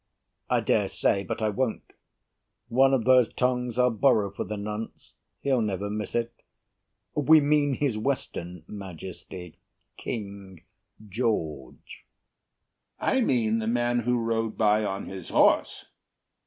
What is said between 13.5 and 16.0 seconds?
the man who rode by on his horse.